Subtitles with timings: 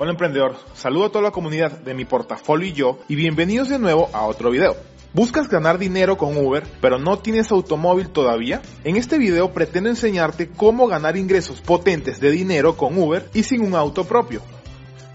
[0.00, 3.80] Hola emprendedor, saludo a toda la comunidad de mi portafolio y yo y bienvenidos de
[3.80, 4.76] nuevo a otro video.
[5.12, 8.62] ¿Buscas ganar dinero con Uber pero no tienes automóvil todavía?
[8.84, 13.60] En este video pretendo enseñarte cómo ganar ingresos potentes de dinero con Uber y sin
[13.60, 14.40] un auto propio.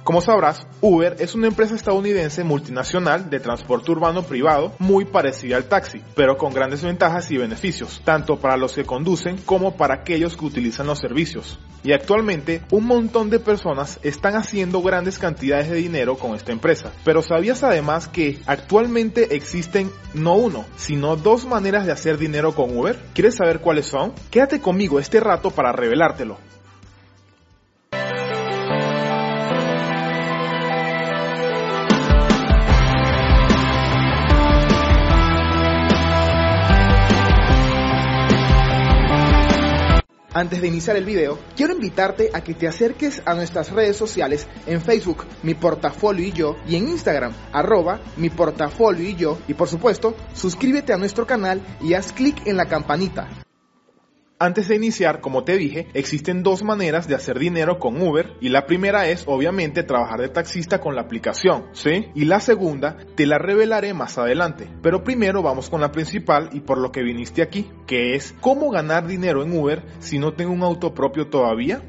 [0.03, 5.69] Como sabrás, Uber es una empresa estadounidense multinacional de transporte urbano privado muy parecida al
[5.69, 10.35] taxi, pero con grandes ventajas y beneficios, tanto para los que conducen como para aquellos
[10.35, 11.57] que utilizan los servicios.
[11.83, 16.91] Y actualmente un montón de personas están haciendo grandes cantidades de dinero con esta empresa.
[17.03, 22.75] Pero ¿sabías además que actualmente existen no uno, sino dos maneras de hacer dinero con
[22.77, 22.97] Uber?
[23.13, 24.13] ¿Quieres saber cuáles son?
[24.31, 26.37] Quédate conmigo este rato para revelártelo.
[40.35, 44.47] Antes de iniciar el video, quiero invitarte a que te acerques a nuestras redes sociales
[44.65, 49.53] en Facebook, mi portafolio y yo, y en Instagram, arroba mi portafolio y yo, y
[49.53, 53.29] por supuesto, suscríbete a nuestro canal y haz clic en la campanita
[54.39, 58.49] antes de iniciar, como te dije, existen dos maneras de hacer dinero con Uber y
[58.49, 62.07] la primera es obviamente trabajar de taxista con la aplicación, ¿sí?
[62.13, 64.67] Y la segunda te la revelaré más adelante.
[64.81, 68.69] Pero primero vamos con la principal y por lo que viniste aquí, que es cómo
[68.69, 71.81] ganar dinero en Uber si no tengo un auto propio todavía.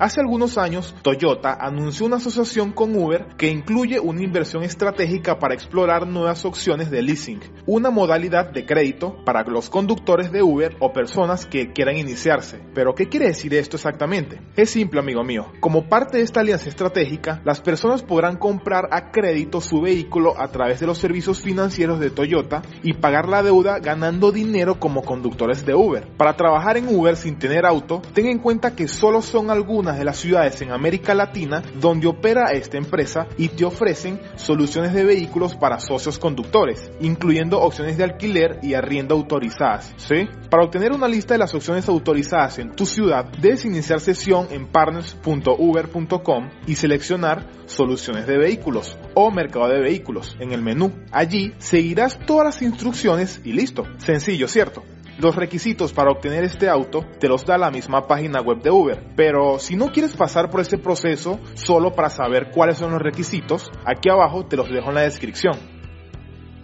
[0.00, 5.52] Hace algunos años, Toyota anunció una asociación con Uber que incluye una inversión estratégica para
[5.52, 10.94] explorar nuevas opciones de leasing, una modalidad de crédito para los conductores de Uber o
[10.94, 12.62] personas que quieran iniciarse.
[12.72, 14.40] Pero, ¿qué quiere decir esto exactamente?
[14.56, 15.48] Es simple, amigo mío.
[15.60, 20.48] Como parte de esta alianza estratégica, las personas podrán comprar a crédito su vehículo a
[20.48, 25.66] través de los servicios financieros de Toyota y pagar la deuda ganando dinero como conductores
[25.66, 26.08] de Uber.
[26.16, 30.04] Para trabajar en Uber sin tener auto, ten en cuenta que solo son algunas de
[30.04, 35.54] las ciudades en América Latina donde opera esta empresa y te ofrecen soluciones de vehículos
[35.54, 39.92] para socios conductores, incluyendo opciones de alquiler y arriendo autorizadas.
[39.96, 40.28] ¿sí?
[40.50, 44.66] Para obtener una lista de las opciones autorizadas en tu ciudad, debes iniciar sesión en
[44.66, 50.92] partners.uber.com y seleccionar soluciones de vehículos o mercado de vehículos en el menú.
[51.12, 53.84] Allí seguirás todas las instrucciones y listo.
[53.98, 54.82] Sencillo, ¿cierto?
[55.20, 59.12] Los requisitos para obtener este auto te los da la misma página web de Uber,
[59.16, 63.70] pero si no quieres pasar por este proceso solo para saber cuáles son los requisitos,
[63.84, 65.58] aquí abajo te los dejo en la descripción.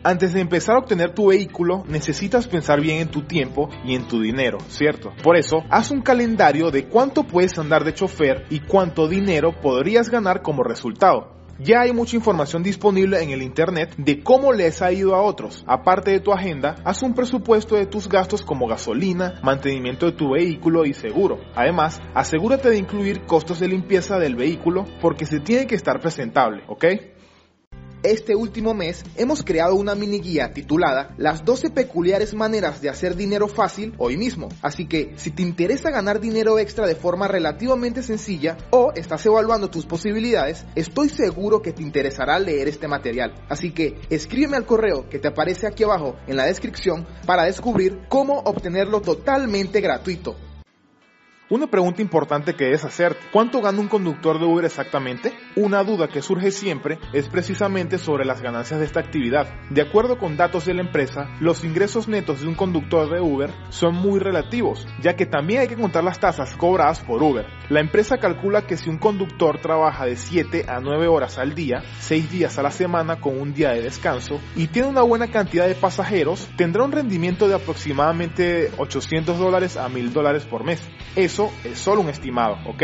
[0.03, 4.09] Antes de empezar a obtener tu vehículo, necesitas pensar bien en tu tiempo y en
[4.09, 5.13] tu dinero, ¿cierto?
[5.23, 10.09] Por eso, haz un calendario de cuánto puedes andar de chofer y cuánto dinero podrías
[10.09, 11.36] ganar como resultado.
[11.59, 15.65] Ya hay mucha información disponible en el Internet de cómo les ha ido a otros.
[15.67, 20.33] Aparte de tu agenda, haz un presupuesto de tus gastos como gasolina, mantenimiento de tu
[20.33, 21.39] vehículo y seguro.
[21.55, 26.63] Además, asegúrate de incluir costos de limpieza del vehículo porque se tiene que estar presentable,
[26.69, 26.85] ¿ok?
[28.03, 33.17] Este último mes hemos creado una mini guía titulada Las 12 peculiares maneras de hacer
[33.17, 34.49] dinero fácil hoy mismo.
[34.63, 39.71] Así que si te interesa ganar dinero extra de forma relativamente sencilla o estás evaluando
[39.71, 43.35] tus posibilidades, estoy seguro que te interesará leer este material.
[43.49, 48.01] Así que escríbeme al correo que te aparece aquí abajo en la descripción para descubrir
[48.09, 50.37] cómo obtenerlo totalmente gratuito.
[51.49, 55.33] Una pregunta importante que es hacerte, ¿cuánto gana un conductor de Uber exactamente?
[55.55, 59.47] Una duda que surge siempre es precisamente sobre las ganancias de esta actividad.
[59.71, 63.53] De acuerdo con datos de la empresa, los ingresos netos de un conductor de Uber
[63.69, 67.47] son muy relativos, ya que también hay que contar las tasas cobradas por Uber.
[67.69, 71.85] La empresa calcula que si un conductor trabaja de 7 a 9 horas al día,
[72.01, 75.69] 6 días a la semana con un día de descanso, y tiene una buena cantidad
[75.69, 80.83] de pasajeros, tendrá un rendimiento de aproximadamente 800 dólares a 1000 dólares por mes
[81.65, 82.83] es solo un estimado, ¿ok?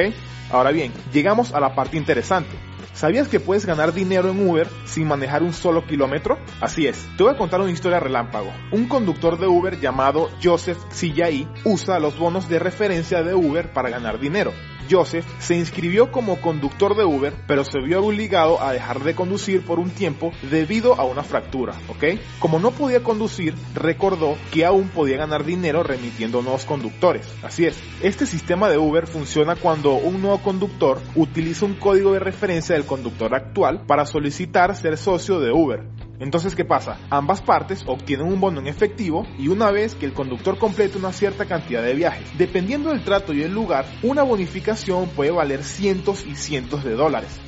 [0.50, 2.56] Ahora bien, llegamos a la parte interesante.
[2.92, 6.38] ¿Sabías que puedes ganar dinero en Uber sin manejar un solo kilómetro?
[6.60, 8.52] Así es, te voy a contar una historia relámpago.
[8.70, 13.90] Un conductor de Uber llamado Joseph Sillai usa los bonos de referencia de Uber para
[13.90, 14.52] ganar dinero.
[14.90, 19.64] Joseph se inscribió como conductor de Uber, pero se vio obligado a dejar de conducir
[19.64, 22.18] por un tiempo debido a una fractura, ¿ok?
[22.38, 27.26] Como no podía conducir, recordó que aún podía ganar dinero remitiendo nuevos conductores.
[27.42, 32.18] Así es, este sistema de Uber funciona cuando un nuevo conductor utiliza un código de
[32.18, 35.84] referencia del conductor actual para solicitar ser socio de Uber.
[36.18, 36.98] Entonces, ¿qué pasa?
[37.10, 41.12] Ambas partes obtienen un bono en efectivo y una vez que el conductor complete una
[41.12, 46.24] cierta cantidad de viajes, dependiendo del trato y el lugar, una bonificación puede valer cientos
[46.24, 47.40] y cientos de dólares.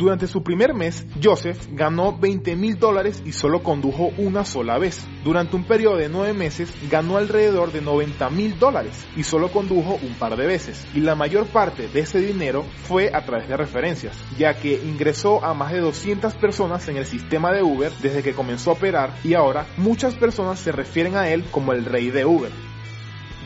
[0.00, 5.06] Durante su primer mes, Joseph ganó 20 mil dólares y solo condujo una sola vez.
[5.22, 9.98] Durante un periodo de nueve meses, ganó alrededor de 90 mil dólares y solo condujo
[10.02, 10.86] un par de veces.
[10.94, 15.44] Y la mayor parte de ese dinero fue a través de referencias, ya que ingresó
[15.44, 19.12] a más de 200 personas en el sistema de Uber desde que comenzó a operar
[19.22, 22.69] y ahora muchas personas se refieren a él como el rey de Uber.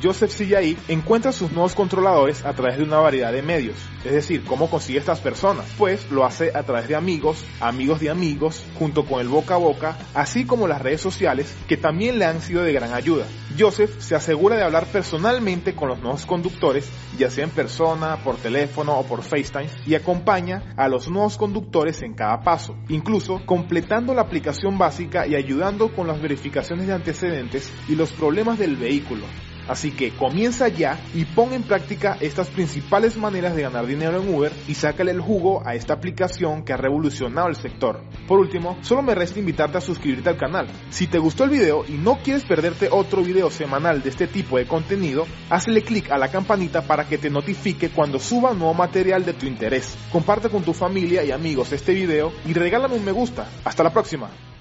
[0.04, 3.76] Joseph Sillai encuentra sus nuevos controladores a través de una variedad de medios.
[4.04, 5.64] Es decir, ¿cómo consigue estas personas?
[5.78, 9.56] Pues lo hace a través de amigos, amigos de amigos, junto con el boca a
[9.56, 13.24] boca, así como las redes sociales, que también le han sido de gran ayuda.
[13.58, 16.86] Joseph se asegura de hablar personalmente con los nuevos conductores,
[17.16, 22.02] ya sea en persona, por teléfono o por FaceTime, y acompaña a los nuevos conductores
[22.02, 27.72] en cada paso, incluso completando la aplicación básica y ayudando con las verificaciones de antecedentes
[27.88, 29.24] y los problemas del vehículo.
[29.68, 34.34] Así que comienza ya y pon en práctica estas principales maneras de ganar dinero en
[34.34, 38.00] Uber y sácale el jugo a esta aplicación que ha revolucionado el sector.
[38.26, 40.66] Por último, solo me resta invitarte a suscribirte al canal.
[40.90, 44.58] Si te gustó el video y no quieres perderte otro video semanal de este tipo
[44.58, 49.24] de contenido, hazle clic a la campanita para que te notifique cuando suba nuevo material
[49.24, 49.96] de tu interés.
[50.10, 53.46] Comparte con tu familia y amigos este video y regálame un me gusta.
[53.64, 54.53] Hasta la próxima.